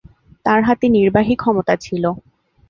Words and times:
তার 0.45 0.59
হাতে 0.63 0.85
নির্বাহী 0.89 1.33
ক্ষমতা 1.35 1.73
ছিল। 1.77 2.03